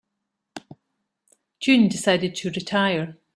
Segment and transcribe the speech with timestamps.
[1.59, 3.17] June decided to retire.